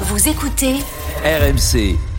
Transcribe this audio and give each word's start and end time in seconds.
Vous 0.00 0.28
écoutez 0.28 0.76
RMC. 1.22 2.11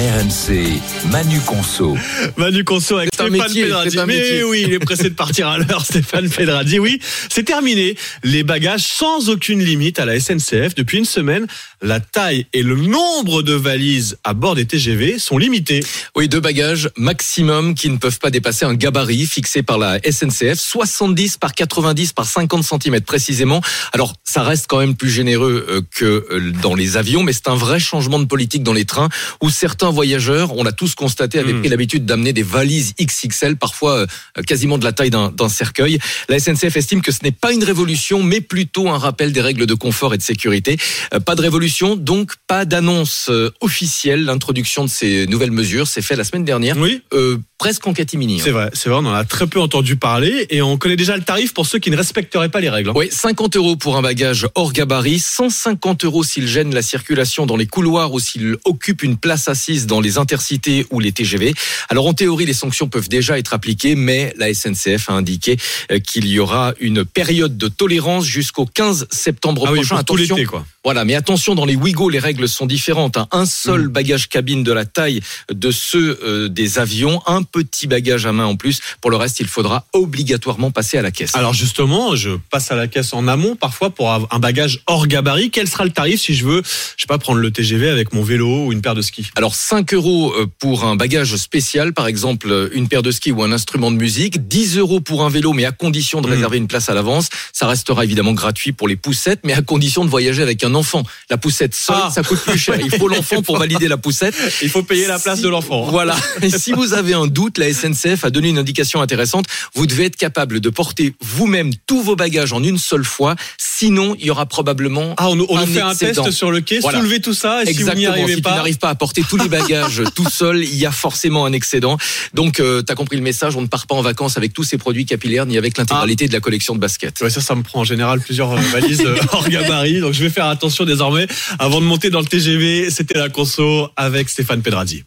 RMC, 0.00 0.80
Manu 1.12 1.38
Conso. 1.46 1.96
Manu 2.36 2.64
Conso 2.64 2.96
avec 2.96 3.14
Stéphane 3.14 3.30
métier, 3.30 3.62
Pedradi. 3.62 3.96
Mais 4.08 4.42
oui, 4.42 4.64
il 4.66 4.72
est 4.72 4.80
pressé 4.80 5.04
de 5.04 5.14
partir 5.14 5.46
à 5.46 5.58
l'heure, 5.58 5.84
Stéphane 5.84 6.28
Pedradi. 6.28 6.80
Oui, 6.80 6.98
c'est 7.30 7.44
terminé. 7.44 7.94
Les 8.24 8.42
bagages 8.42 8.82
sans 8.82 9.28
aucune 9.30 9.62
limite 9.62 10.00
à 10.00 10.04
la 10.04 10.18
SNCF. 10.18 10.74
Depuis 10.74 10.98
une 10.98 11.04
semaine, 11.04 11.46
la 11.80 12.00
taille 12.00 12.46
et 12.52 12.64
le 12.64 12.74
nombre 12.74 13.42
de 13.42 13.54
valises 13.54 14.18
à 14.24 14.34
bord 14.34 14.56
des 14.56 14.66
TGV 14.66 15.20
sont 15.20 15.38
limités. 15.38 15.84
Oui, 16.16 16.28
deux 16.28 16.40
bagages 16.40 16.90
maximum 16.96 17.76
qui 17.76 17.88
ne 17.88 17.96
peuvent 17.96 18.18
pas 18.18 18.30
dépasser 18.30 18.64
un 18.64 18.74
gabarit 18.74 19.26
fixé 19.26 19.62
par 19.62 19.78
la 19.78 20.00
SNCF, 20.00 20.58
70 20.58 21.36
par 21.36 21.54
90 21.54 22.14
par 22.14 22.26
50 22.26 22.64
cm 22.64 23.00
précisément. 23.02 23.60
Alors, 23.92 24.14
ça 24.24 24.42
reste 24.42 24.66
quand 24.66 24.78
même 24.78 24.96
plus 24.96 25.10
généreux 25.10 25.64
euh, 25.68 25.82
que 25.94 26.04
euh, 26.04 26.52
dans 26.62 26.74
les 26.74 26.96
avions, 26.96 27.22
mais 27.22 27.32
c'est 27.32 27.46
un 27.46 27.54
vrai 27.54 27.78
changement 27.78 28.18
de 28.18 28.24
politique 28.24 28.64
dans 28.64 28.72
les 28.72 28.86
trains 28.86 29.08
où 29.40 29.50
certains 29.50 29.83
voyageurs, 29.90 30.56
on 30.56 30.62
l'a 30.64 30.72
tous 30.72 30.94
constaté, 30.94 31.38
avaient 31.38 31.52
Mm. 31.52 31.60
pris 31.60 31.68
l'habitude 31.68 32.04
d'amener 32.06 32.32
des 32.32 32.42
valises 32.42 32.94
XXL, 33.00 33.56
parfois 33.56 33.92
euh, 34.38 34.42
quasiment 34.46 34.78
de 34.78 34.84
la 34.84 34.92
taille 34.92 35.10
d'un 35.10 35.48
cercueil. 35.48 35.98
La 36.28 36.38
SNCF 36.38 36.76
estime 36.76 37.00
que 37.02 37.12
ce 37.12 37.18
n'est 37.22 37.30
pas 37.32 37.52
une 37.52 37.64
révolution, 37.64 38.22
mais 38.22 38.40
plutôt 38.40 38.88
un 38.88 38.98
rappel 38.98 39.32
des 39.32 39.40
règles 39.40 39.66
de 39.66 39.74
confort 39.74 40.14
et 40.14 40.18
de 40.18 40.22
sécurité. 40.22 40.76
Euh, 41.12 41.20
Pas 41.20 41.34
de 41.34 41.40
révolution, 41.42 41.96
donc 41.96 42.32
pas 42.46 42.64
d'annonce 42.64 43.26
euh, 43.30 43.50
officielle. 43.60 44.24
L'introduction 44.24 44.84
de 44.84 44.90
ces 44.90 45.26
nouvelles 45.26 45.50
mesures 45.50 45.86
s'est 45.88 46.02
fait 46.02 46.16
la 46.16 46.24
semaine 46.24 46.44
dernière 46.44 46.76
Oui, 46.78 47.02
euh, 47.12 47.38
presque 47.58 47.86
en 47.86 47.92
catimini. 47.92 48.40
c'est 48.40 48.50
vrai, 48.50 48.70
c'est 48.72 48.88
vrai, 48.88 48.98
on 49.02 49.06
en 49.06 49.14
a 49.14 49.24
très 49.24 49.46
peu 49.46 49.60
entendu 49.60 49.96
parler 49.96 50.46
et 50.50 50.62
on 50.62 50.76
connaît 50.76 50.96
déjà 50.96 51.16
le 51.16 51.22
tarif 51.22 51.52
pour 51.54 51.66
ceux 51.66 51.78
qui 51.78 51.90
ne 51.90 51.96
respecteraient 51.96 52.48
pas 52.50 52.60
les 52.60 52.68
règles. 52.70 52.90
hein. 52.90 52.94
Oui, 52.96 53.08
50 53.10 53.56
euros 53.56 53.76
pour 53.76 53.96
un 53.96 54.02
bagage 54.02 54.46
hors 54.54 54.72
gabarit, 54.72 55.18
150 55.18 56.04
euros 56.04 56.22
s'il 56.24 56.46
gêne 56.46 56.74
la 56.74 56.82
circulation 56.82 57.46
dans 57.46 57.56
les 57.56 57.66
couloirs 57.66 58.12
ou 58.12 58.20
s'il 58.20 58.56
occupe 58.64 59.02
une 59.02 59.16
place 59.16 59.48
assise 59.48 59.73
dans 59.82 60.00
les 60.00 60.18
intercités 60.18 60.86
ou 60.90 61.00
les 61.00 61.12
TGV. 61.12 61.54
Alors 61.88 62.06
en 62.06 62.14
théorie, 62.14 62.46
les 62.46 62.54
sanctions 62.54 62.88
peuvent 62.88 63.08
déjà 63.08 63.38
être 63.38 63.54
appliquées, 63.54 63.94
mais 63.94 64.32
la 64.36 64.52
SNCF 64.52 65.10
a 65.10 65.12
indiqué 65.14 65.56
euh, 65.90 65.98
qu'il 65.98 66.26
y 66.26 66.38
aura 66.38 66.72
une 66.80 67.04
période 67.04 67.56
de 67.56 67.68
tolérance 67.68 68.24
jusqu'au 68.24 68.66
15 68.66 69.06
septembre 69.10 69.64
Ah 69.66 69.72
oui, 69.72 69.78
prochain. 69.78 69.96
pour 69.96 70.04
tout 70.04 70.14
Attention, 70.14 70.36
l'été, 70.36 70.46
quoi. 70.46 70.64
Voilà, 70.84 71.06
mais 71.06 71.14
attention, 71.14 71.54
dans 71.54 71.64
les 71.64 71.76
Ouigo, 71.76 72.10
les 72.10 72.18
règles 72.18 72.46
sont 72.46 72.66
différentes. 72.66 73.16
hein. 73.16 73.26
Un 73.32 73.46
seul 73.46 73.84
Mm. 73.86 73.88
bagage 73.88 74.28
cabine 74.28 74.62
de 74.62 74.70
la 74.72 74.84
taille 74.84 75.20
de 75.50 75.70
ceux 75.70 76.18
euh, 76.22 76.48
des 76.48 76.78
avions, 76.78 77.22
un 77.26 77.42
petit 77.42 77.86
bagage 77.86 78.26
à 78.26 78.32
main 78.32 78.44
en 78.44 78.56
plus. 78.56 78.80
Pour 79.00 79.10
le 79.10 79.16
reste, 79.16 79.40
il 79.40 79.46
faudra 79.46 79.86
obligatoirement 79.94 80.70
passer 80.70 80.98
à 80.98 81.02
la 81.02 81.10
caisse. 81.10 81.34
Alors 81.34 81.54
justement, 81.54 82.14
je 82.16 82.32
passe 82.50 82.70
à 82.70 82.76
la 82.76 82.86
caisse 82.86 83.14
en 83.14 83.26
amont 83.28 83.56
parfois 83.56 83.90
pour 83.90 84.12
un 84.12 84.38
bagage 84.38 84.80
hors 84.86 85.06
gabarit. 85.06 85.50
Quel 85.50 85.68
sera 85.68 85.84
le 85.84 85.90
tarif 85.90 86.20
si 86.20 86.34
je 86.34 86.44
veux, 86.44 86.62
je 86.62 87.00
sais 87.02 87.06
pas, 87.08 87.16
prendre 87.16 87.38
le 87.40 87.50
TGV 87.50 87.88
avec 87.88 88.12
mon 88.12 88.22
vélo 88.22 88.66
ou 88.66 88.72
une 88.72 88.82
paire 88.82 88.94
de 88.94 89.00
skis? 89.02 89.30
Alors 89.36 89.54
5 89.54 89.94
euros 89.94 90.34
euh, 90.34 90.46
pour 90.58 90.84
un 90.84 90.96
bagage 90.96 91.34
spécial, 91.36 91.94
par 91.94 92.06
exemple 92.08 92.50
euh, 92.50 92.68
une 92.74 92.88
paire 92.88 93.02
de 93.02 93.10
skis 93.10 93.32
ou 93.32 93.42
un 93.42 93.52
instrument 93.52 93.90
de 93.90 93.96
musique, 93.96 94.48
10 94.48 94.76
euros 94.76 95.00
pour 95.00 95.24
un 95.24 95.30
vélo, 95.30 95.54
mais 95.54 95.64
à 95.64 95.72
condition 95.72 96.20
de 96.20 96.26
Mhm. 96.26 96.32
réserver 96.34 96.58
une 96.58 96.68
place 96.68 96.90
à 96.90 96.94
l'avance. 96.94 97.28
Ça 97.54 97.66
restera 97.66 98.04
évidemment 98.04 98.32
gratuit 98.32 98.72
pour 98.72 98.86
les 98.86 98.96
poussettes, 98.96 99.40
mais 99.44 99.54
à 99.54 99.62
condition 99.62 100.04
de 100.04 100.10
voyager 100.10 100.42
avec 100.42 100.62
un 100.62 100.73
enfant. 100.74 101.02
La 101.30 101.36
poussette 101.36 101.74
seule, 101.74 101.96
Ah. 101.98 102.10
ça 102.14 102.22
coûte 102.22 102.40
plus 102.40 102.58
cher. 102.58 102.76
Il 102.80 102.90
faut 102.94 103.08
l'enfant 103.08 103.42
pour 103.42 103.58
valider 103.58 103.88
la 103.88 103.96
poussette. 103.96 104.34
Il 104.62 104.68
faut 104.70 104.82
payer 104.82 105.06
la 105.06 105.18
place 105.18 105.38
Si- 105.38 105.44
de 105.44 105.48
l'enfant. 105.48 105.84
Voilà. 105.84 106.16
Et 106.42 106.50
si 106.50 106.72
vous 106.72 106.92
avez 106.94 107.14
un 107.14 107.26
doute, 107.26 107.58
la 107.58 107.68
SNCF 107.72 108.24
a 108.24 108.30
donné 108.30 108.48
une 108.48 108.58
indication 108.58 109.00
intéressante. 109.00 109.46
Vous 109.74 109.86
devez 109.86 110.06
être 110.06 110.16
capable 110.16 110.60
de 110.60 110.68
porter 110.70 111.14
vous-même 111.20 111.70
tous 111.86 112.02
vos 112.02 112.16
bagages 112.16 112.52
en 112.52 112.62
une 112.62 112.78
seule 112.78 113.04
fois. 113.04 113.34
Sinon, 113.58 114.14
il 114.18 114.26
y 114.26 114.30
aura 114.30 114.46
probablement 114.46 115.14
Ah, 115.16 115.28
on, 115.30 115.38
on 115.48 115.58
un 115.58 115.66
fait 115.66 115.80
un 115.80 115.94
test 115.94 116.30
sur 116.30 116.50
le 116.50 116.60
quai, 116.60 116.78
Voilà. 116.80 116.98
soulevez 117.00 117.20
tout 117.20 117.34
ça 117.34 117.62
et 117.62 117.66
si 117.66 117.72
vous 117.72 117.78
n'y 117.78 117.82
Exactement. 117.82 118.10
arrivez 118.12 118.28
si 118.30 118.36
tu 118.36 118.42
pas, 118.42 118.54
n'arrives 118.54 118.78
pas 118.78 118.88
à 118.90 118.94
porter 118.94 119.22
tous 119.28 119.36
les 119.36 119.48
bagages 119.48 120.02
tout 120.14 120.28
seul, 120.30 120.62
il 120.62 120.74
y 120.76 120.86
a 120.86 120.92
forcément 120.92 121.44
un 121.46 121.52
excédent. 121.52 121.98
Donc, 122.34 122.60
euh, 122.60 122.82
tu 122.86 122.92
as 122.92 122.94
compris 122.96 123.16
le 123.16 123.22
message. 123.22 123.56
On 123.56 123.62
ne 123.62 123.66
part 123.66 123.86
pas 123.86 123.94
en 123.94 124.02
vacances 124.02 124.36
avec 124.36 124.52
tous 124.52 124.62
ces 124.64 124.78
produits 124.78 125.06
capillaires 125.06 125.46
ni 125.46 125.58
avec 125.58 125.76
l'intégralité 125.78 126.28
de 126.28 126.32
la 126.32 126.40
collection 126.40 126.74
de 126.74 126.80
baskets. 126.80 127.20
Ouais, 127.20 127.30
ça, 127.30 127.40
ça 127.40 127.54
me 127.54 127.62
prend 127.62 127.80
en 127.80 127.84
général 127.84 128.20
plusieurs 128.20 128.52
euh, 128.52 128.60
valises 128.72 129.00
euh, 129.04 129.16
hors 129.32 129.48
gabarit. 129.48 130.00
Donc, 130.00 130.12
je 130.14 130.22
vais 130.22 130.30
faire 130.30 130.46
attention 130.64 130.86
désormais 130.86 131.26
avant 131.58 131.80
de 131.80 131.86
monter 131.86 132.08
dans 132.08 132.20
le 132.20 132.26
TGV. 132.26 132.90
C'était 132.90 133.18
la 133.18 133.28
conso 133.28 133.88
avec 133.96 134.30
Stéphane 134.30 134.62
Pedradi. 134.62 135.04